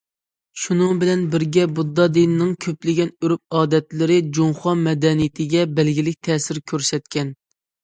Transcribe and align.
شۇنىڭ 0.59 1.01
بىلەن 1.03 1.19
بىرگە 1.35 1.65
بۇددا 1.79 2.07
دىنىنىڭ 2.15 2.55
كۆپلىگەن 2.67 3.13
ئۆرپ- 3.13 3.59
ئادەتلىرى 3.61 4.19
جۇڭخۇا 4.39 4.75
مەدەنىيىتىگە 4.89 5.69
بەلگىلىك 5.77 6.21
تەسىر 6.31 6.65
كۆرسەتكەن. 6.75 7.33